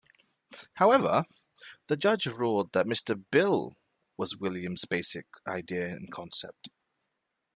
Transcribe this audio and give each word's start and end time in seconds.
However, 0.73 1.25
the 1.85 1.95
judge 1.95 2.25
ruled 2.25 2.71
that 2.73 2.87
Mr. 2.87 3.23
Bill 3.29 3.73
was 4.17 4.35
Williams's 4.35 4.85
"basic 4.89 5.27
idea 5.45 5.89
and 5.91 6.11
concept". 6.11 6.69